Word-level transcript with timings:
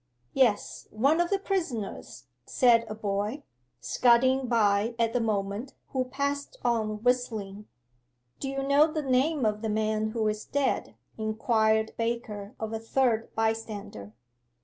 'Yes, 0.33 0.87
one 0.89 1.21
of 1.21 1.29
the 1.29 1.37
prisoners,' 1.37 2.25
said 2.43 2.85
a 2.89 2.95
boy, 2.95 3.43
scudding 3.79 4.47
by 4.47 4.95
at 4.97 5.13
the 5.13 5.19
moment, 5.19 5.75
who 5.89 6.05
passed 6.05 6.57
on 6.65 7.03
whistling. 7.03 7.67
'Do 8.39 8.49
you 8.49 8.63
know 8.63 8.91
the 8.91 9.03
name 9.03 9.45
of 9.45 9.61
the 9.61 9.69
man 9.69 10.09
who 10.09 10.27
is 10.27 10.43
dead?' 10.43 10.95
inquired 11.19 11.93
Baker 11.99 12.55
of 12.59 12.73
a 12.73 12.79
third 12.79 13.29
bystander. 13.35 14.13